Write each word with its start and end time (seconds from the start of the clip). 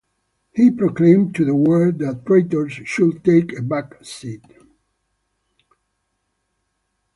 He 0.51 0.71
proclaimed 0.71 1.35
to 1.35 1.45
the 1.45 1.53
world 1.53 1.99
that 1.99 2.25
traitors 2.25 2.73
should 2.85 3.23
take 3.23 3.53
a 3.55 3.61
back 3.61 4.03
seat. 4.03 4.41